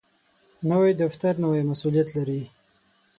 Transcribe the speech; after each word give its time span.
نوی 0.69 0.91
دفتر 1.03 1.33
نوی 1.43 1.61
مسؤولیت 1.69 2.09
لري 2.15 2.41